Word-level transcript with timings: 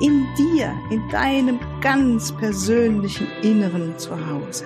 In 0.00 0.26
dir, 0.34 0.74
in 0.90 1.06
deinem 1.10 1.60
ganz 1.82 2.34
persönlichen 2.34 3.26
Inneren 3.42 3.98
zu 3.98 4.10
Hause. 4.28 4.64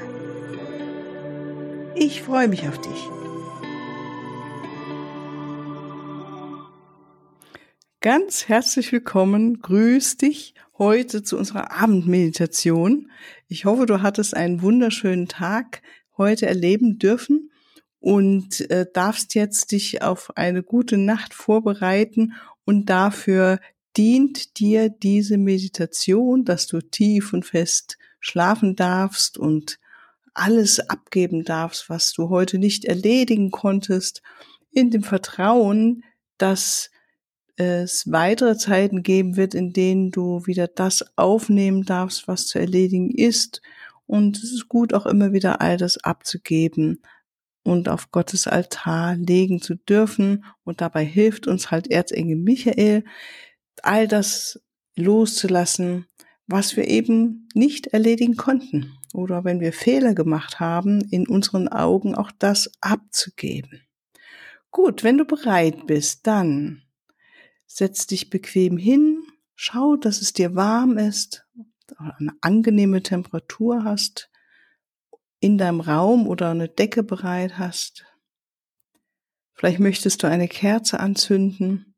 Ich 1.96 2.22
freue 2.22 2.46
mich 2.46 2.68
auf 2.68 2.80
dich. 2.80 3.08
Ganz 8.00 8.46
herzlich 8.46 8.92
willkommen, 8.92 9.58
grüß 9.58 10.18
dich 10.18 10.54
heute 10.78 11.24
zu 11.24 11.36
unserer 11.36 11.72
Abendmeditation. 11.72 13.10
Ich 13.48 13.64
hoffe, 13.64 13.86
du 13.86 14.02
hattest 14.02 14.36
einen 14.36 14.62
wunderschönen 14.62 15.26
Tag 15.26 15.82
heute 16.16 16.46
erleben 16.46 17.00
dürfen 17.00 17.50
und 17.98 18.70
äh, 18.70 18.86
darfst 18.92 19.34
jetzt 19.34 19.72
dich 19.72 20.00
auf 20.00 20.36
eine 20.36 20.62
gute 20.62 20.96
Nacht 20.96 21.34
vorbereiten 21.34 22.34
und 22.64 22.88
dafür 22.88 23.58
dient 23.96 24.58
dir 24.58 24.88
diese 24.88 25.38
Meditation, 25.38 26.44
dass 26.44 26.66
du 26.66 26.80
tief 26.80 27.32
und 27.32 27.44
fest 27.44 27.98
schlafen 28.20 28.76
darfst 28.76 29.38
und 29.38 29.78
alles 30.32 30.80
abgeben 30.80 31.44
darfst, 31.44 31.88
was 31.88 32.12
du 32.12 32.28
heute 32.28 32.58
nicht 32.58 32.84
erledigen 32.84 33.50
konntest, 33.50 34.22
in 34.72 34.90
dem 34.90 35.02
Vertrauen, 35.02 36.02
dass 36.38 36.90
es 37.56 38.10
weitere 38.10 38.56
Zeiten 38.56 39.04
geben 39.04 39.36
wird, 39.36 39.54
in 39.54 39.72
denen 39.72 40.10
du 40.10 40.44
wieder 40.46 40.66
das 40.66 41.04
aufnehmen 41.16 41.84
darfst, 41.84 42.26
was 42.26 42.48
zu 42.48 42.58
erledigen 42.58 43.10
ist. 43.10 43.62
Und 44.06 44.38
es 44.38 44.52
ist 44.52 44.68
gut, 44.68 44.92
auch 44.92 45.06
immer 45.06 45.32
wieder 45.32 45.60
all 45.60 45.76
das 45.76 45.98
abzugeben, 45.98 47.00
und 47.64 47.88
auf 47.88 48.10
Gottes 48.12 48.46
Altar 48.46 49.16
legen 49.16 49.60
zu 49.60 49.74
dürfen. 49.74 50.44
Und 50.62 50.80
dabei 50.80 51.04
hilft 51.04 51.46
uns 51.46 51.70
halt 51.70 51.90
Erzengel 51.90 52.36
Michael, 52.36 53.04
all 53.82 54.08
das 54.08 54.60
loszulassen, 54.96 56.06
was 56.46 56.76
wir 56.76 56.88
eben 56.88 57.48
nicht 57.54 57.88
erledigen 57.88 58.36
konnten. 58.36 58.92
Oder 59.12 59.44
wenn 59.44 59.60
wir 59.60 59.72
Fehler 59.72 60.14
gemacht 60.14 60.60
haben, 60.60 61.00
in 61.10 61.26
unseren 61.28 61.68
Augen 61.68 62.14
auch 62.14 62.32
das 62.38 62.70
abzugeben. 62.80 63.82
Gut, 64.70 65.04
wenn 65.04 65.18
du 65.18 65.24
bereit 65.24 65.86
bist, 65.86 66.26
dann 66.26 66.82
setz 67.66 68.06
dich 68.06 68.28
bequem 68.28 68.76
hin, 68.76 69.22
schau, 69.54 69.96
dass 69.96 70.20
es 70.20 70.32
dir 70.32 70.54
warm 70.54 70.98
ist, 70.98 71.46
eine 71.96 72.32
angenehme 72.40 73.02
Temperatur 73.02 73.84
hast, 73.84 74.30
in 75.38 75.58
deinem 75.58 75.80
Raum 75.80 76.26
oder 76.26 76.50
eine 76.50 76.68
Decke 76.68 77.02
bereit 77.02 77.58
hast. 77.58 78.06
Vielleicht 79.52 79.78
möchtest 79.78 80.22
du 80.22 80.26
eine 80.26 80.48
Kerze 80.48 80.98
anzünden 80.98 81.94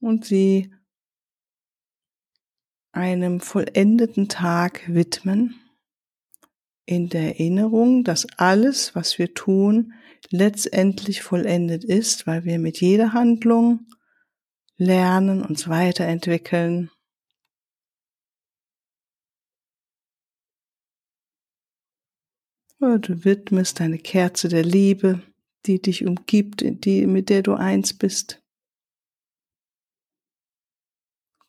und 0.00 0.24
sie 0.24 0.74
einem 2.92 3.40
vollendeten 3.40 4.28
Tag 4.28 4.82
widmen, 4.88 5.60
in 6.86 7.10
der 7.10 7.38
Erinnerung, 7.38 8.02
dass 8.02 8.26
alles, 8.38 8.94
was 8.94 9.18
wir 9.18 9.34
tun, 9.34 9.92
letztendlich 10.30 11.22
vollendet 11.22 11.84
ist, 11.84 12.26
weil 12.26 12.44
wir 12.44 12.58
mit 12.58 12.80
jeder 12.80 13.12
Handlung 13.12 13.86
lernen, 14.78 15.42
uns 15.42 15.68
weiterentwickeln 15.68 16.90
Du 22.80 23.24
widmest 23.24 23.80
deine 23.80 23.98
Kerze 23.98 24.48
der 24.48 24.62
Liebe, 24.62 25.20
die 25.66 25.82
dich 25.82 26.06
umgibt, 26.06 26.62
die, 26.84 27.08
mit 27.08 27.28
der 27.28 27.42
du 27.42 27.54
eins 27.54 27.92
bist. 27.92 28.40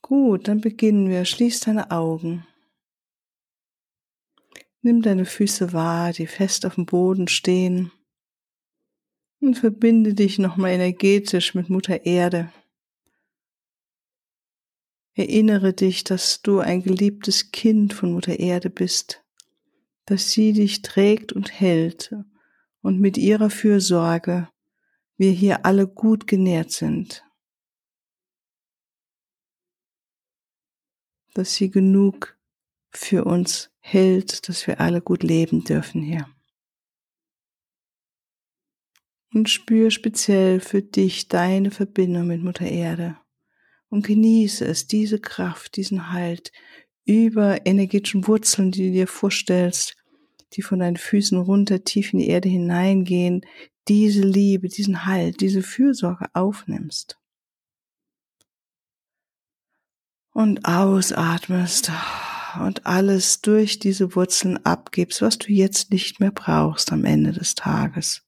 Gut, 0.10 0.48
dann 0.48 0.60
beginnen 0.60 1.08
wir. 1.10 1.24
Schließ 1.24 1.62
deine 1.62 1.92
Augen. 1.92 2.46
Nimm 4.82 5.02
deine 5.02 5.26
Füße 5.26 5.72
wahr, 5.72 6.12
die 6.12 6.28
fest 6.28 6.66
auf 6.66 6.76
dem 6.76 6.86
Boden 6.86 7.28
stehen. 7.28 7.92
Und 9.40 9.58
verbinde 9.58 10.14
dich 10.14 10.40
nochmal 10.40 10.72
energetisch 10.72 11.56
mit 11.56 11.70
Mutter 11.70 12.06
Erde. 12.06 12.52
Erinnere 15.14 15.74
dich, 15.74 16.04
dass 16.04 16.42
du 16.42 16.60
ein 16.60 16.84
geliebtes 16.84 17.52
Kind 17.52 17.94
von 17.94 18.12
Mutter 18.12 18.40
Erde 18.40 18.70
bist 18.70 19.24
dass 20.10 20.32
sie 20.32 20.54
dich 20.54 20.82
trägt 20.82 21.34
und 21.34 21.52
hält 21.52 22.16
und 22.82 23.00
mit 23.00 23.16
ihrer 23.16 23.52
Fürsorge 23.52 24.50
wir 25.18 25.32
hier 25.32 25.66
alle 25.68 25.88
gut 25.88 26.26
genährt 26.26 26.72
sind. 26.72 27.24
Dass 31.34 31.56
sie 31.56 31.70
genug 31.70 32.38
für 32.92 33.26
uns 33.26 33.70
hält, 33.80 34.48
dass 34.50 34.68
wir 34.68 34.80
alle 34.80 35.02
gut 35.02 35.24
leben 35.24 35.64
dürfen 35.64 36.02
hier. 36.02 36.28
Und 39.32 39.50
spür 39.50 39.92
speziell 39.92 40.60
für 40.60 40.82
dich 40.82 41.28
deine 41.28 41.70
Verbindung 41.70 42.28
mit 42.28 42.42
Mutter 42.42 42.66
Erde 42.66 43.18
und 43.90 44.06
genieße 44.06 44.66
es, 44.66 44.88
diese 44.88 45.20
Kraft, 45.20 45.76
diesen 45.76 46.12
Halt 46.12 46.52
über 47.06 47.66
energetischen 47.66 48.28
Wurzeln, 48.28 48.72
die 48.72 48.88
du 48.88 48.92
dir 48.94 49.08
vorstellst, 49.08 49.96
die 50.54 50.62
von 50.62 50.80
deinen 50.80 50.98
Füßen 50.98 51.38
runter 51.38 51.84
tief 51.84 52.14
in 52.14 52.20
die 52.20 52.28
Erde 52.28 52.50
hineingehen, 52.50 53.46
diese 53.88 54.22
Liebe, 54.22 54.68
diesen 54.68 55.06
Halt, 55.06 55.42
diese 55.42 55.62
Fürsorge 55.62 56.28
aufnimmst. 56.34 57.20
Und 60.40 60.64
ausatmest 60.64 61.92
und 62.64 62.86
alles 62.86 63.42
durch 63.42 63.78
diese 63.78 64.16
Wurzeln 64.16 64.66
abgibst, 64.66 65.22
was 65.22 65.38
du 65.38 65.52
jetzt 65.52 65.92
nicht 65.92 66.22
mehr 66.22 66.32
brauchst 66.32 66.94
am 66.94 67.04
Ende 67.04 67.34
des 67.34 67.56
Tages. 67.56 68.22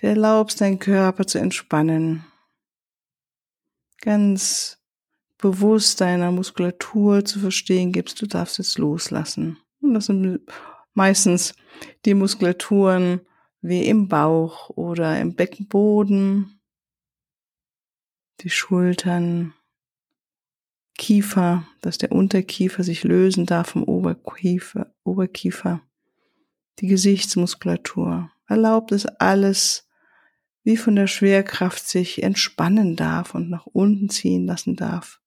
Du 0.00 0.06
erlaubst 0.06 0.62
deinen 0.62 0.78
Körper 0.78 1.26
zu 1.26 1.36
entspannen, 1.36 2.24
ganz 4.00 4.78
bewusst 5.36 6.00
deiner 6.00 6.32
Muskulatur 6.32 7.22
zu 7.22 7.38
verstehen 7.38 7.92
gibst, 7.92 8.22
du 8.22 8.26
darfst 8.26 8.56
jetzt 8.56 8.78
loslassen. 8.78 9.58
Das 9.82 10.06
sind 10.06 10.40
meistens 10.94 11.54
die 12.06 12.14
Muskulaturen 12.14 13.20
wie 13.60 13.86
im 13.86 14.08
Bauch 14.08 14.70
oder 14.70 15.20
im 15.20 15.34
Beckenboden, 15.34 16.62
die 18.40 18.48
Schultern, 18.48 19.52
Kiefer, 20.96 21.66
dass 21.80 21.98
der 21.98 22.12
Unterkiefer 22.12 22.82
sich 22.82 23.04
lösen 23.04 23.46
darf 23.46 23.70
vom 23.70 23.84
Oberkiefer, 23.84 24.94
Oberkiefer, 25.04 25.82
die 26.78 26.86
Gesichtsmuskulatur. 26.86 28.30
Erlaubt 28.48 28.92
es 28.92 29.06
alles, 29.06 29.88
wie 30.62 30.76
von 30.76 30.96
der 30.96 31.06
Schwerkraft 31.06 31.86
sich 31.86 32.22
entspannen 32.22 32.96
darf 32.96 33.34
und 33.34 33.50
nach 33.50 33.66
unten 33.66 34.08
ziehen 34.08 34.46
lassen 34.46 34.76
darf. 34.76 35.20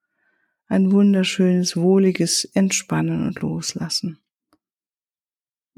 Ein 0.67 0.91
wunderschönes, 0.91 1.77
wohliges 1.77 2.45
Entspannen 2.45 3.25
und 3.25 3.41
Loslassen 3.41 4.19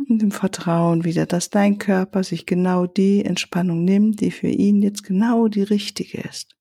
und 0.09 0.21
im 0.21 0.31
Vertrauen 0.31 1.03
wieder, 1.03 1.25
dass 1.25 1.49
dein 1.49 1.77
Körper 1.77 2.23
sich 2.23 2.45
genau 2.45 2.87
die 2.87 3.23
Entspannung 3.23 3.83
nimmt, 3.83 4.21
die 4.21 4.31
für 4.31 4.47
ihn 4.47 4.81
jetzt 4.81 5.03
genau 5.03 5.47
die 5.47 5.63
richtige 5.63 6.21
ist. 6.21 6.55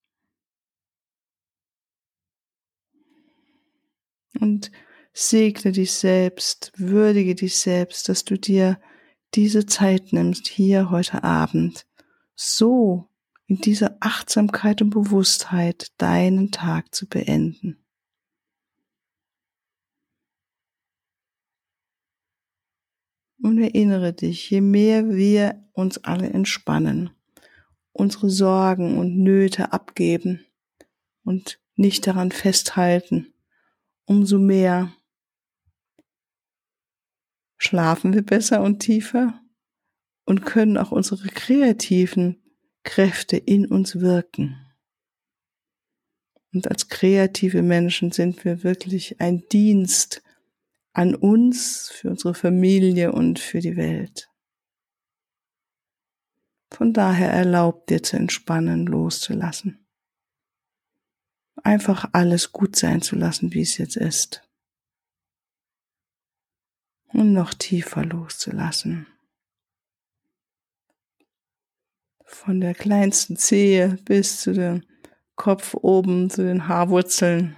Und 4.38 4.71
segne 5.12 5.73
dich 5.73 5.93
selbst, 5.93 6.73
würdige 6.77 7.35
dich 7.35 7.56
selbst, 7.56 8.09
dass 8.09 8.25
du 8.25 8.38
dir 8.38 8.81
diese 9.35 9.67
Zeit 9.67 10.12
nimmst, 10.12 10.49
hier 10.49 10.91
heute 10.91 11.25
Abend, 11.25 11.87
so 12.35 13.09
in 13.47 13.61
dieser 13.61 13.97
Achtsamkeit 14.00 14.81
und 14.81 14.91
Bewusstheit 14.91 15.93
deinen 15.99 16.50
Tag 16.53 16.94
zu 16.94 17.09
beenden. 17.09 17.85
Und 23.43 23.59
erinnere 23.59 24.12
dich, 24.12 24.50
je 24.50 24.61
mehr 24.61 25.09
wir 25.09 25.65
uns 25.73 25.99
alle 25.99 26.29
entspannen, 26.29 27.11
unsere 27.93 28.31
Sorgen 28.31 28.99
und 28.99 29.19
Nöte 29.19 29.73
abgeben 29.73 30.44
und 31.25 31.59
nicht 31.75 32.06
daran 32.06 32.33
festhalten, 32.33 33.33
umso 34.11 34.41
mehr 34.41 34.93
schlafen 37.59 38.12
wir 38.12 38.23
besser 38.23 38.61
und 38.61 38.81
tiefer 38.81 39.41
und 40.25 40.45
können 40.45 40.77
auch 40.77 40.91
unsere 40.91 41.29
kreativen 41.29 42.43
Kräfte 42.83 43.37
in 43.37 43.67
uns 43.67 44.01
wirken. 44.01 44.67
Und 46.53 46.67
als 46.69 46.89
kreative 46.89 47.62
Menschen 47.62 48.11
sind 48.11 48.45
wir 48.45 48.65
wirklich 48.65 49.21
ein 49.21 49.45
Dienst 49.53 50.25
an 50.93 51.15
uns, 51.15 51.89
für 51.91 52.11
unsere 52.11 52.35
Familie 52.35 53.12
und 53.12 53.39
für 53.39 53.61
die 53.61 53.77
Welt. 53.77 54.29
Von 56.73 56.93
daher 56.93 57.31
erlaubt 57.31 57.91
dir 57.91 58.03
zu 58.03 58.17
entspannen, 58.17 58.87
loszulassen. 58.87 59.87
Einfach 61.62 62.09
alles 62.12 62.53
gut 62.53 62.77
sein 62.77 63.03
zu 63.03 63.17
lassen, 63.17 63.53
wie 63.53 63.62
es 63.62 63.77
jetzt 63.79 63.97
ist. 63.97 64.43
Und 67.09 67.33
noch 67.33 67.55
tiefer 67.55 68.05
loszulassen. 68.05 69.07
Von 72.25 72.61
der 72.61 72.75
kleinsten 72.75 73.37
Zehe 73.37 73.99
bis 74.05 74.41
zu 74.41 74.53
dem 74.53 74.85
Kopf 75.35 75.75
oben, 75.75 76.31
zu 76.31 76.43
den 76.43 76.69
Haarwurzeln. 76.69 77.57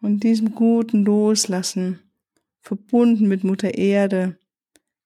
Und 0.00 0.24
diesem 0.24 0.54
guten 0.54 1.04
Loslassen, 1.04 2.00
verbunden 2.60 3.28
mit 3.28 3.44
Mutter 3.44 3.74
Erde, 3.74 4.38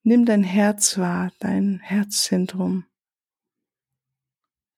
nimm 0.03 0.25
dein 0.25 0.45
Herz 0.45 0.99
wahr, 0.99 1.33
dein 1.41 1.81
Herzzentrum, 1.81 2.87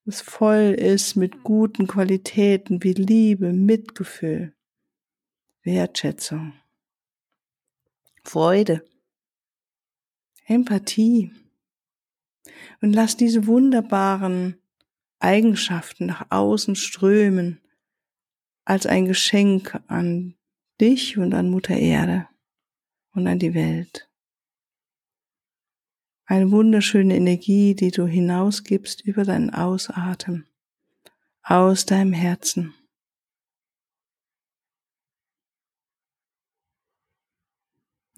das 0.06 0.20
voll 0.20 0.76
ist 0.78 1.16
mit 1.16 1.42
guten 1.42 1.88
Qualitäten 1.88 2.82
wie 2.84 2.92
Liebe, 2.92 3.52
Mitgefühl, 3.52 4.54
Wertschätzung, 5.62 6.52
Freude, 8.22 8.84
Empathie. 10.46 11.32
Und 12.80 12.92
lass 12.92 13.16
diese 13.16 13.48
wunderbaren 13.48 14.62
Eigenschaften 15.18 16.06
nach 16.06 16.26
außen 16.30 16.76
strömen 16.76 17.60
als 18.64 18.86
ein 18.86 19.06
Geschenk 19.06 19.80
an 19.88 20.36
dich 20.80 21.18
und 21.18 21.34
an 21.34 21.50
Mutter 21.50 21.76
Erde 21.76 22.28
und 23.12 23.26
an 23.26 23.40
die 23.40 23.54
Welt. 23.54 24.08
Eine 26.28 26.50
wunderschöne 26.50 27.14
Energie, 27.14 27.76
die 27.76 27.92
du 27.92 28.06
hinausgibst 28.06 29.00
über 29.02 29.22
deinen 29.22 29.50
Ausatmen, 29.50 30.48
aus 31.42 31.86
deinem 31.86 32.12
Herzen. 32.12 32.74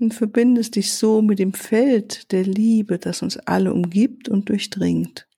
Und 0.01 0.15
verbindest 0.15 0.77
dich 0.77 0.95
so 0.95 1.21
mit 1.21 1.39
dem 1.39 1.53
Feld 1.53 2.33
der 2.33 2.45
Liebe, 2.45 2.99
das 2.99 3.21
uns 3.21 3.37
alle 3.37 3.75
umgibt 3.75 4.31
und 4.31 4.49
durchdringt. 4.49 5.29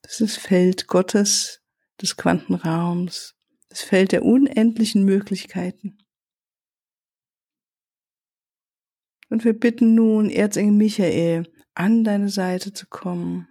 Das 0.00 0.20
ist 0.20 0.36
das 0.36 0.36
Feld 0.36 0.88
Gottes, 0.88 1.62
des 2.00 2.16
Quantenraums, 2.16 3.36
das 3.68 3.82
Feld 3.82 4.10
der 4.10 4.24
unendlichen 4.24 5.04
Möglichkeiten. 5.04 6.01
Und 9.32 9.46
wir 9.46 9.58
bitten 9.58 9.94
nun 9.94 10.28
Erzengel 10.28 10.74
Michael, 10.74 11.50
an 11.72 12.04
deine 12.04 12.28
Seite 12.28 12.74
zu 12.74 12.86
kommen 12.86 13.48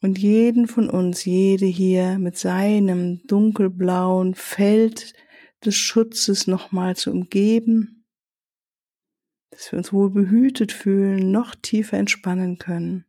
und 0.00 0.16
jeden 0.16 0.68
von 0.68 0.88
uns, 0.88 1.24
jede 1.24 1.66
hier 1.66 2.16
mit 2.20 2.36
seinem 2.36 3.26
dunkelblauen 3.26 4.36
Feld 4.36 5.12
des 5.64 5.74
Schutzes 5.74 6.46
nochmal 6.46 6.94
zu 6.94 7.10
umgeben, 7.10 8.04
dass 9.50 9.72
wir 9.72 9.78
uns 9.80 9.92
wohl 9.92 10.10
behütet 10.10 10.70
fühlen, 10.70 11.32
noch 11.32 11.56
tiefer 11.56 11.98
entspannen 11.98 12.58
können. 12.58 13.06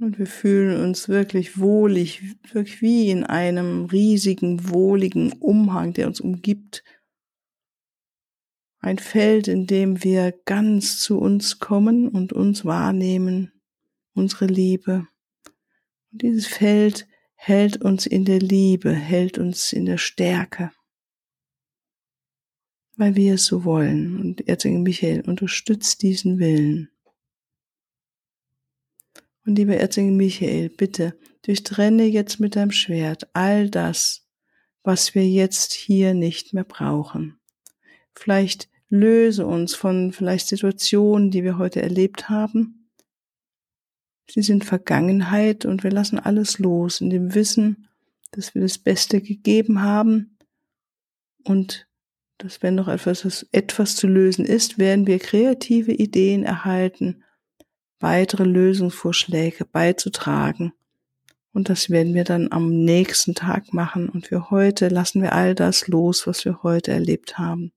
Und 0.00 0.18
wir 0.18 0.26
fühlen 0.26 0.80
uns 0.80 1.10
wirklich 1.10 1.58
wohlig, 1.58 2.22
wirklich 2.54 2.80
wie 2.80 3.10
in 3.10 3.22
einem 3.22 3.84
riesigen, 3.84 4.70
wohligen 4.70 5.32
Umhang, 5.32 5.92
der 5.92 6.06
uns 6.06 6.20
umgibt. 6.20 6.82
Ein 8.78 8.98
Feld, 8.98 9.46
in 9.46 9.66
dem 9.66 10.02
wir 10.02 10.32
ganz 10.46 11.00
zu 11.00 11.18
uns 11.18 11.58
kommen 11.58 12.08
und 12.08 12.32
uns 12.32 12.64
wahrnehmen, 12.64 13.52
unsere 14.14 14.46
Liebe. 14.46 15.06
Und 16.12 16.22
dieses 16.22 16.46
Feld 16.46 17.06
hält 17.34 17.82
uns 17.82 18.06
in 18.06 18.24
der 18.24 18.38
Liebe, 18.38 18.94
hält 18.94 19.36
uns 19.36 19.70
in 19.70 19.84
der 19.84 19.98
Stärke, 19.98 20.72
weil 22.96 23.16
wir 23.16 23.34
es 23.34 23.44
so 23.44 23.64
wollen. 23.64 24.18
Und 24.18 24.48
Erzengel 24.48 24.80
Michael 24.80 25.28
unterstützt 25.28 26.00
diesen 26.00 26.38
Willen. 26.38 26.88
Und 29.46 29.56
lieber 29.56 29.76
Erzengel 29.76 30.14
Michael, 30.14 30.68
bitte 30.68 31.18
durchtrenne 31.42 32.04
jetzt 32.04 32.40
mit 32.40 32.56
deinem 32.56 32.72
Schwert 32.72 33.28
all 33.32 33.70
das, 33.70 34.26
was 34.82 35.14
wir 35.14 35.26
jetzt 35.26 35.72
hier 35.72 36.14
nicht 36.14 36.52
mehr 36.52 36.64
brauchen. 36.64 37.38
Vielleicht 38.14 38.68
löse 38.88 39.46
uns 39.46 39.74
von 39.74 40.12
vielleicht 40.12 40.48
Situationen, 40.48 41.30
die 41.30 41.44
wir 41.44 41.58
heute 41.58 41.80
erlebt 41.80 42.28
haben. 42.28 42.90
Sie 44.28 44.42
sind 44.42 44.64
Vergangenheit 44.64 45.64
und 45.64 45.82
wir 45.82 45.90
lassen 45.90 46.18
alles 46.18 46.58
los 46.58 47.00
in 47.00 47.10
dem 47.10 47.34
Wissen, 47.34 47.88
dass 48.32 48.54
wir 48.54 48.62
das 48.62 48.78
Beste 48.78 49.20
gegeben 49.20 49.82
haben 49.82 50.36
und 51.44 51.88
dass 52.38 52.62
wenn 52.62 52.74
noch 52.74 52.88
etwas, 52.88 53.46
etwas 53.52 53.96
zu 53.96 54.06
lösen 54.06 54.44
ist, 54.44 54.78
werden 54.78 55.06
wir 55.06 55.18
kreative 55.18 55.92
Ideen 55.92 56.44
erhalten 56.44 57.24
weitere 58.00 58.44
Lösungsvorschläge 58.44 59.64
beizutragen. 59.64 60.72
Und 61.52 61.68
das 61.68 61.90
werden 61.90 62.14
wir 62.14 62.24
dann 62.24 62.50
am 62.50 62.70
nächsten 62.70 63.34
Tag 63.34 63.72
machen. 63.72 64.08
Und 64.08 64.28
für 64.28 64.50
heute 64.50 64.88
lassen 64.88 65.22
wir 65.22 65.32
all 65.32 65.54
das 65.54 65.88
los, 65.88 66.26
was 66.26 66.44
wir 66.44 66.62
heute 66.62 66.92
erlebt 66.92 67.38
haben. 67.38 67.72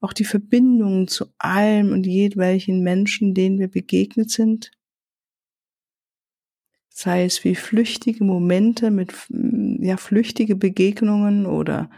Auch 0.00 0.12
die 0.12 0.24
Verbindungen 0.24 1.08
zu 1.08 1.26
allem 1.38 1.92
und 1.92 2.06
jedwelchen 2.06 2.82
Menschen, 2.82 3.34
denen 3.34 3.58
wir 3.58 3.68
begegnet 3.68 4.30
sind. 4.30 4.72
Sei 6.88 7.24
es 7.24 7.42
wie 7.44 7.54
flüchtige 7.54 8.24
Momente 8.24 8.90
mit, 8.90 9.12
ja, 9.28 9.96
flüchtige 9.96 10.56
Begegnungen 10.56 11.46
oder 11.46 11.90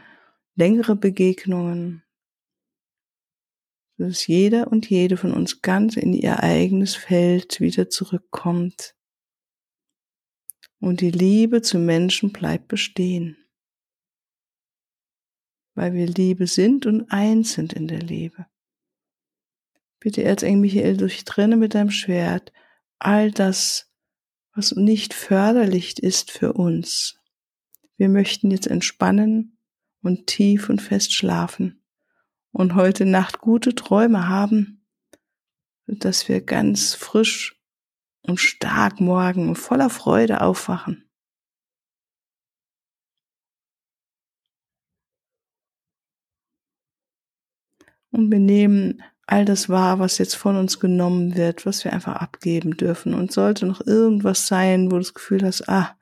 längere 0.54 0.96
Begegnungen, 0.96 2.02
dass 3.98 4.26
jeder 4.26 4.70
und 4.70 4.88
jede 4.88 5.16
von 5.16 5.32
uns 5.32 5.62
ganz 5.62 5.96
in 5.96 6.12
ihr 6.12 6.42
eigenes 6.42 6.94
Feld 6.94 7.60
wieder 7.60 7.88
zurückkommt. 7.88 8.94
Und 10.78 11.00
die 11.00 11.10
Liebe 11.10 11.62
zu 11.62 11.78
Menschen 11.78 12.32
bleibt 12.32 12.68
bestehen. 12.68 13.38
Weil 15.74 15.94
wir 15.94 16.06
Liebe 16.06 16.46
sind 16.46 16.86
und 16.86 17.10
eins 17.10 17.54
sind 17.54 17.72
in 17.72 17.88
der 17.88 18.00
Liebe. 18.00 18.46
Bitte, 19.98 20.22
Erzengel 20.22 20.60
Michael, 20.60 20.96
durchtrenne 20.98 21.56
mit 21.56 21.74
deinem 21.74 21.90
Schwert 21.90 22.52
all 22.98 23.30
das, 23.30 23.90
was 24.54 24.72
nicht 24.72 25.14
förderlich 25.14 26.02
ist 26.02 26.30
für 26.30 26.52
uns. 26.52 27.18
Wir 27.96 28.08
möchten 28.08 28.50
jetzt 28.50 28.66
entspannen 28.66 29.58
und 30.02 30.26
tief 30.26 30.68
und 30.68 30.82
fest 30.82 31.14
schlafen 31.14 31.82
und 32.56 32.74
heute 32.74 33.04
Nacht 33.04 33.40
gute 33.40 33.74
Träume 33.74 34.28
haben, 34.28 34.82
dass 35.86 36.26
wir 36.26 36.40
ganz 36.40 36.94
frisch 36.94 37.60
und 38.22 38.40
stark 38.40 38.98
morgen 38.98 39.54
voller 39.54 39.90
Freude 39.90 40.40
aufwachen. 40.40 41.06
Und 48.10 48.30
wir 48.30 48.38
nehmen 48.38 49.02
all 49.26 49.44
das 49.44 49.68
wahr, 49.68 49.98
was 49.98 50.16
jetzt 50.16 50.36
von 50.36 50.56
uns 50.56 50.80
genommen 50.80 51.36
wird, 51.36 51.66
was 51.66 51.84
wir 51.84 51.92
einfach 51.92 52.16
abgeben 52.16 52.78
dürfen. 52.78 53.12
Und 53.12 53.32
sollte 53.32 53.66
noch 53.66 53.86
irgendwas 53.86 54.46
sein, 54.46 54.86
wo 54.86 54.94
du 54.94 55.00
das 55.00 55.12
Gefühl 55.12 55.44
hast, 55.44 55.68
ah, 55.68 55.94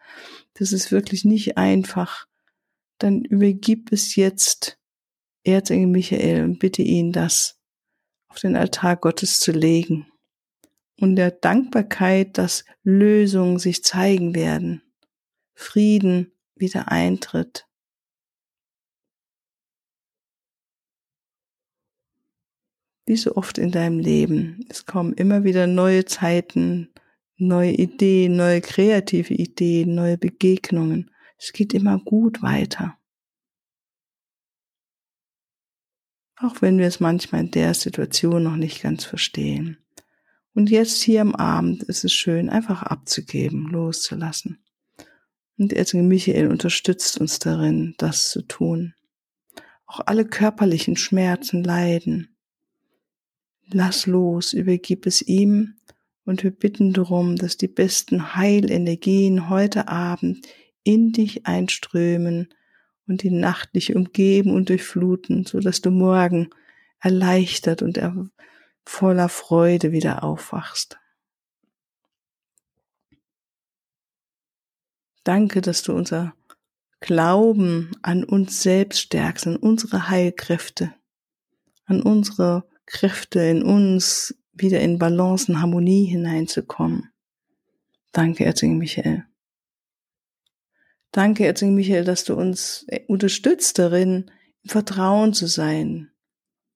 das 0.53 0.73
ist 0.73 0.93
wirklich 0.93 1.25
nicht 1.25 1.59
einfach, 1.59 2.29
dann 2.99 3.25
übergib 3.25 3.91
es 3.91 4.15
jetzt 4.15 4.79
Erzengel 5.45 5.89
Michael 5.89 6.43
und 6.43 6.59
bitte 6.59 6.83
ihn, 6.83 7.13
das 7.13 7.61
auf 8.29 8.41
den 8.41 8.57
Altar 8.57 8.97
Gottes 8.97 9.41
zu 9.41 9.53
legen. 9.53 10.07
Und 11.01 11.17
der 11.17 11.31
Dankbarkeit, 11.31 12.39
dass 12.39 12.65
Lösungen 12.83 13.59
sich 13.59 13.85
zeigen 13.85 14.35
werden, 14.35 14.83
Frieden 15.55 16.33
wieder 16.57 16.91
eintritt. 16.91 17.69
Wie 23.07 23.17
so 23.17 23.37
oft 23.37 23.59
in 23.59 23.71
deinem 23.71 23.99
Leben, 23.99 24.65
es 24.71 24.87
kommen 24.87 25.13
immer 25.13 25.45
wieder 25.45 25.67
neue 25.67 26.07
Zeiten, 26.07 26.93
neue 27.37 27.73
Ideen, 27.73 28.37
neue 28.37 28.63
kreative 28.63 29.35
Ideen, 29.35 29.95
neue 29.95 30.17
Begegnungen. 30.17 31.11
Es 31.37 31.53
geht 31.53 31.75
immer 31.75 31.99
gut 31.99 32.41
weiter. 32.41 32.99
Auch 36.37 36.61
wenn 36.61 36.79
wir 36.79 36.87
es 36.87 37.01
manchmal 37.01 37.43
in 37.43 37.51
der 37.51 37.75
Situation 37.75 38.43
noch 38.43 38.57
nicht 38.57 38.83
ganz 38.83 39.05
verstehen. 39.05 39.79
Und 40.55 40.71
jetzt 40.71 41.03
hier 41.03 41.21
am 41.21 41.35
Abend 41.35 41.83
ist 41.85 42.05
es 42.05 42.13
schön, 42.13 42.49
einfach 42.49 42.83
abzugeben, 42.83 43.69
loszulassen. 43.71 44.65
Und 45.57 45.73
Erzengel 45.73 46.07
Michael 46.07 46.49
unterstützt 46.49 47.19
uns 47.19 47.39
darin, 47.39 47.95
das 47.99 48.31
zu 48.31 48.43
tun. 48.43 48.95
Auch 49.87 50.01
alle 50.07 50.25
körperlichen 50.25 50.97
Schmerzen, 50.97 51.63
Leiden. 51.63 52.37
Lass 53.69 54.07
los, 54.07 54.53
übergib 54.53 55.07
es 55.07 55.23
ihm 55.23 55.77
und 56.25 56.43
wir 56.43 56.51
bitten 56.51 56.93
darum, 56.93 57.37
dass 57.37 57.57
die 57.57 57.69
besten 57.69 58.35
Heilenergien 58.35 59.49
heute 59.49 59.89
Abend 59.89 60.47
in 60.83 61.13
dich 61.13 61.47
einströmen 61.47 62.49
und 63.07 63.23
die 63.23 63.31
Nacht 63.31 63.75
dich 63.75 63.95
umgeben 63.95 64.53
und 64.53 64.69
durchfluten, 64.69 65.45
so 65.47 65.61
dass 65.61 65.81
du 65.81 65.91
morgen 65.91 66.51
erleichtert 67.01 67.83
und 67.83 68.01
voller 68.85 69.29
Freude 69.29 69.93
wieder 69.93 70.25
aufwachst. 70.25 70.99
Danke, 75.23 75.61
dass 75.63 75.83
du 75.83 75.95
unser 75.95 76.35
Glauben 77.01 77.93
an 78.03 78.25
uns 78.25 78.63
selbst 78.63 79.01
stärkst, 79.01 79.47
an 79.47 79.57
unsere 79.57 80.09
Heilkräfte, 80.09 80.95
an 81.87 82.03
unsere 82.03 82.67
Kräfte 82.87 83.41
in 83.41 83.63
uns 83.63 84.35
wieder 84.53 84.81
in 84.81 84.99
Balance 84.99 85.51
und 85.51 85.61
Harmonie 85.61 86.05
hineinzukommen. 86.07 87.11
Danke, 88.13 88.45
Erzengel 88.45 88.79
Michael. 88.79 89.27
Danke, 91.15 91.47
Erzengel 91.47 91.77
Michael, 91.77 92.03
dass 92.03 92.25
du 92.25 92.35
uns 92.35 92.89
unterstützt 93.07 93.79
darin, 93.79 94.33
im 94.65 94.71
Vertrauen 94.71 95.33
zu 95.33 95.47
sein, 95.47 96.11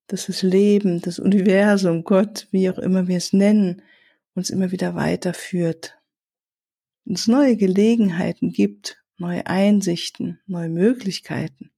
dass 0.07 0.27
das 0.27 0.43
Leben, 0.43 1.03
das 1.03 1.19
Universum, 1.19 2.05
Gott, 2.05 2.47
wie 2.53 2.71
auch 2.71 2.79
immer 2.79 3.09
wir 3.09 3.17
es 3.17 3.33
nennen, 3.33 3.83
uns 4.35 4.51
immer 4.51 4.71
wieder 4.71 4.95
weiterführt, 4.95 5.99
uns 7.05 7.27
neue 7.27 7.57
Gelegenheiten 7.57 8.53
gibt, 8.53 9.03
neue 9.17 9.45
Einsichten, 9.49 10.39
neue 10.47 10.69
Möglichkeiten. 10.69 11.73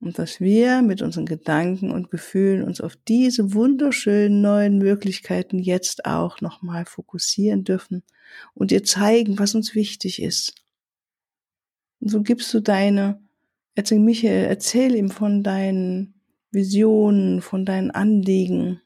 Und 0.00 0.18
dass 0.18 0.40
wir 0.40 0.82
mit 0.82 1.00
unseren 1.00 1.26
Gedanken 1.26 1.92
und 1.92 2.10
Gefühlen 2.10 2.64
uns 2.64 2.80
auf 2.80 2.96
diese 3.06 3.54
wunderschönen 3.54 4.40
neuen 4.40 4.78
Möglichkeiten 4.78 5.60
jetzt 5.60 6.06
auch 6.06 6.40
nochmal 6.40 6.86
fokussieren 6.86 7.62
dürfen 7.62 8.02
und 8.52 8.72
dir 8.72 8.82
zeigen, 8.82 9.38
was 9.38 9.54
uns 9.54 9.76
wichtig 9.76 10.20
ist. 10.20 10.54
So 12.00 12.22
gibst 12.22 12.52
du 12.54 12.60
deine, 12.60 13.22
erzähl 13.74 13.98
Michael, 13.98 14.46
erzähl 14.46 14.94
ihm 14.94 15.10
von 15.10 15.42
deinen 15.42 16.14
Visionen, 16.50 17.42
von 17.42 17.64
deinen 17.64 17.90
Anliegen, 17.90 18.80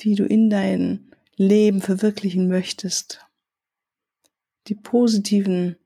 die 0.00 0.14
du 0.14 0.24
in 0.24 0.50
dein 0.50 1.10
Leben 1.36 1.80
verwirklichen 1.80 2.48
möchtest. 2.48 3.24
Die 4.66 4.74
positiven 4.74 5.76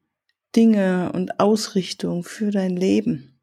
Dinge 0.56 1.12
und 1.12 1.38
Ausrichtung 1.38 2.24
für 2.24 2.50
dein 2.50 2.76
Leben. 2.76 3.40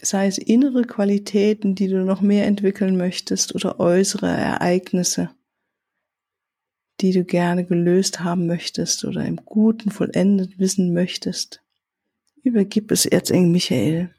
Sei 0.00 0.28
es 0.28 0.38
innere 0.38 0.84
Qualitäten, 0.84 1.74
die 1.74 1.88
du 1.88 2.04
noch 2.04 2.20
mehr 2.20 2.46
entwickeln 2.46 2.96
möchtest 2.96 3.54
oder 3.54 3.80
äußere 3.80 4.28
Ereignisse, 4.28 5.34
die 7.00 7.12
du 7.12 7.24
gerne 7.24 7.64
gelöst 7.64 8.20
haben 8.20 8.46
möchtest 8.46 9.04
oder 9.04 9.24
im 9.24 9.36
Guten 9.44 9.90
vollendet 9.90 10.58
wissen 10.58 10.92
möchtest. 10.92 11.62
Übergib 12.42 12.90
es 12.90 13.06
Erzengel 13.06 13.50
Michael. 13.50 14.14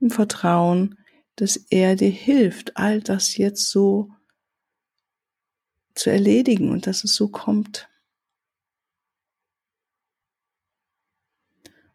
Im 0.00 0.10
Vertrauen, 0.10 0.98
dass 1.36 1.56
er 1.56 1.96
dir 1.96 2.10
hilft, 2.10 2.76
all 2.76 3.00
das 3.00 3.36
jetzt 3.36 3.68
so 3.70 4.10
zu 5.94 6.10
erledigen 6.10 6.70
und 6.70 6.86
dass 6.86 7.04
es 7.04 7.14
so 7.14 7.28
kommt. 7.28 7.88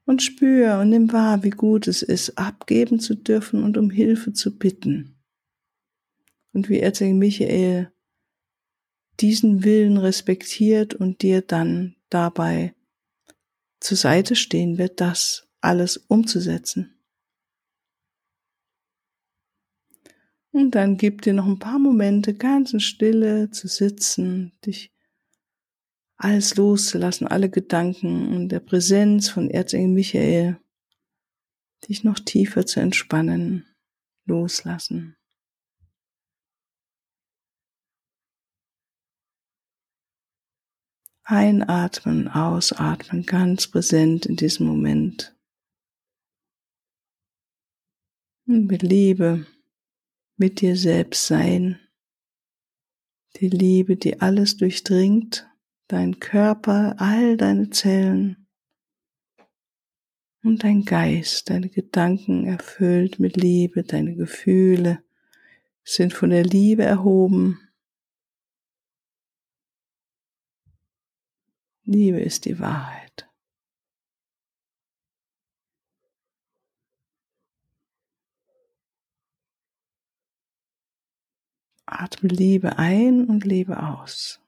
Und 0.05 0.21
spür 0.23 0.79
und 0.79 0.89
nimm 0.89 1.11
wahr, 1.11 1.43
wie 1.43 1.49
gut 1.49 1.87
es 1.87 2.01
ist, 2.01 2.37
abgeben 2.37 2.99
zu 2.99 3.15
dürfen 3.15 3.63
und 3.63 3.77
um 3.77 3.89
Hilfe 3.89 4.31
zu 4.31 4.57
bitten. 4.57 5.19
Und 6.53 6.69
wie 6.69 6.79
Erzengel 6.79 7.17
Michael 7.17 7.91
diesen 9.19 9.63
Willen 9.63 9.97
respektiert 9.97 10.93
und 10.93 11.21
dir 11.21 11.41
dann 11.41 11.95
dabei 12.09 12.75
zur 13.79 13.97
Seite 13.97 14.35
stehen 14.35 14.77
wird, 14.77 15.01
das 15.01 15.47
alles 15.61 15.97
umzusetzen. 15.97 16.93
Und 20.51 20.71
dann 20.71 20.97
gib 20.97 21.21
dir 21.21 21.33
noch 21.33 21.45
ein 21.45 21.59
paar 21.59 21.77
Momente 21.77 22.33
ganz 22.33 22.73
in 22.73 22.79
Stille 22.79 23.51
zu 23.51 23.67
sitzen, 23.67 24.53
dich 24.65 24.91
alles 26.15 26.55
loszulassen, 26.55 27.27
alle 27.27 27.49
Gedanken 27.49 28.35
und 28.35 28.49
der 28.49 28.59
Präsenz 28.59 29.29
von 29.29 29.51
Erzengel 29.51 29.89
Michael, 29.89 30.57
dich 31.87 32.03
noch 32.03 32.17
tiefer 32.17 32.65
zu 32.65 32.79
entspannen, 32.79 33.67
loslassen. 34.25 35.15
Einatmen, 41.29 42.29
ausatmen, 42.29 43.25
ganz 43.25 43.67
präsent 43.67 44.25
in 44.25 44.37
diesem 44.37 44.65
Moment. 44.65 45.35
Und 48.45 48.67
mit 48.67 48.81
Liebe 48.81 49.45
mit 50.37 50.61
dir 50.61 50.77
selbst 50.77 51.27
sein. 51.27 51.81
Die 53.41 53.49
Liebe, 53.49 53.97
die 53.97 54.21
alles 54.21 54.55
durchdringt, 54.55 55.45
dein 55.89 56.21
Körper, 56.21 56.95
all 56.97 57.35
deine 57.35 57.71
Zellen 57.71 58.47
und 60.43 60.63
dein 60.63 60.85
Geist, 60.85 61.49
deine 61.49 61.67
Gedanken 61.67 62.45
erfüllt 62.45 63.19
mit 63.19 63.35
Liebe, 63.35 63.83
deine 63.83 64.15
Gefühle 64.15 65.03
sind 65.83 66.13
von 66.13 66.29
der 66.29 66.45
Liebe 66.45 66.83
erhoben 66.83 67.66
Liebe 71.89 72.19
ist 72.19 72.43
die 72.43 72.59
Wahrheit. 72.59 73.29
Atme 81.85 82.27
Liebe 82.27 82.77
ein 82.77 83.23
und 83.29 83.45
Liebe 83.45 83.81
aus. 83.81 84.41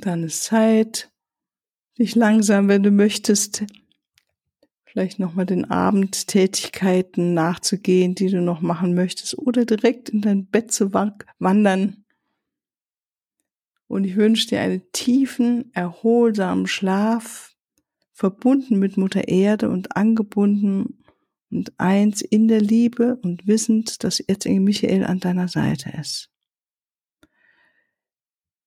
Dann 0.00 0.24
ist 0.24 0.44
Zeit, 0.44 1.10
dich 1.98 2.14
langsam, 2.14 2.68
wenn 2.68 2.82
du 2.82 2.90
möchtest, 2.90 3.64
vielleicht 4.84 5.18
nochmal 5.18 5.46
den 5.46 5.70
Abendtätigkeiten 5.70 7.34
nachzugehen, 7.34 8.14
die 8.14 8.28
du 8.28 8.40
noch 8.40 8.60
machen 8.60 8.94
möchtest, 8.94 9.38
oder 9.38 9.64
direkt 9.64 10.08
in 10.08 10.20
dein 10.20 10.46
Bett 10.46 10.72
zu 10.72 10.92
wandern. 10.92 12.04
Und 13.86 14.04
ich 14.04 14.16
wünsche 14.16 14.48
dir 14.48 14.60
einen 14.60 14.82
tiefen, 14.92 15.70
erholsamen 15.74 16.66
Schlaf, 16.66 17.54
verbunden 18.12 18.78
mit 18.78 18.96
Mutter 18.96 19.28
Erde 19.28 19.70
und 19.70 19.96
angebunden 19.96 21.02
und 21.50 21.72
eins 21.78 22.20
in 22.20 22.48
der 22.48 22.60
Liebe 22.60 23.16
und 23.22 23.46
wissend, 23.46 24.04
dass 24.04 24.20
Erzengel 24.20 24.60
Michael 24.60 25.04
an 25.04 25.20
deiner 25.20 25.48
Seite 25.48 25.90
ist. 25.98 26.30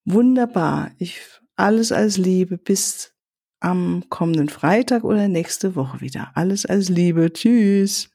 Wunderbar. 0.06 0.92
Ich 0.98 1.22
alles 1.56 1.92
als 1.92 2.18
Liebe 2.18 2.58
bis 2.58 3.14
am 3.60 4.04
kommenden 4.10 4.50
Freitag 4.50 5.04
oder 5.04 5.28
nächste 5.28 5.76
Woche 5.76 6.02
wieder. 6.02 6.32
Alles 6.36 6.66
als 6.66 6.90
Liebe. 6.90 7.32
Tschüss. 7.32 8.10